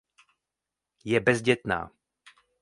Je 1.05 1.19
bezdětná. 1.19 1.91